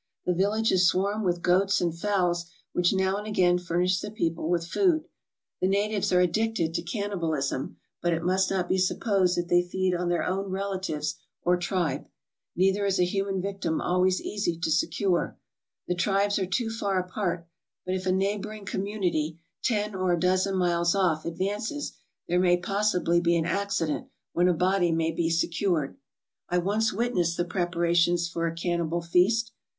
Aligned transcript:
The 0.25 0.33
villages 0.33 0.87
swarm 0.87 1.23
with 1.23 1.43
goats 1.43 1.79
and 1.79 1.95
fowls, 1.95 2.47
which 2.73 2.91
now 2.91 3.17
and 3.17 3.27
again 3.27 3.59
furnish 3.59 3.99
the 3.99 4.09
people 4.09 4.49
with 4.49 4.65
food. 4.65 5.07
The 5.59 5.67
natives 5.67 6.11
are 6.11 6.21
addicted 6.21 6.73
to 6.73 6.81
cannibalism, 6.81 7.77
but 8.01 8.11
it 8.11 8.23
must 8.23 8.49
not 8.49 8.67
be 8.67 8.79
supposed 8.79 9.37
that 9.37 9.47
they 9.47 9.61
feed 9.61 9.93
on 9.93 10.09
their 10.09 10.23
own 10.23 10.49
relatives 10.49 11.17
or 11.43 11.55
tribe. 11.55 12.07
Neither 12.55 12.83
is 12.87 12.99
a 12.99 13.03
human 13.05 13.43
victim 13.43 13.79
always 13.79 14.19
easy 14.19 14.57
to 14.61 14.71
secure. 14.71 15.37
The 15.87 15.93
tribes 15.93 16.39
are 16.39 16.47
too 16.47 16.71
far 16.71 16.97
apart; 16.99 17.47
but 17.85 17.93
if 17.93 18.07
a 18.07 18.11
neighboring 18.11 18.65
community, 18.65 19.37
ten 19.61 19.93
or 19.93 20.13
a 20.13 20.19
dozen 20.19 20.55
miles 20.57 20.95
off, 20.95 21.27
ad 21.27 21.37
vances, 21.37 21.91
there 22.27 22.39
may 22.39 22.57
possibly 22.57 23.21
be 23.21 23.35
an 23.35 23.45
accident, 23.45 24.07
when 24.33 24.47
a 24.47 24.53
body 24.55 24.91
may 24.91 25.11
be 25.11 25.29
secured. 25.29 25.95
I 26.49 26.57
once 26.57 26.91
witnessed 26.91 27.37
the 27.37 27.45
preparations 27.45 28.27
for 28.27 28.47
a 28.47 28.55
cannibal 28.55 29.03
feast. 29.03 29.51